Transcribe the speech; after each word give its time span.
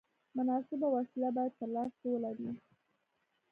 مناسبه 0.37 0.87
وسیله 0.95 1.29
باید 1.37 1.53
په 1.59 1.65
لاس 1.73 1.91
کې 1.99 2.07
ولرې. 2.11 2.49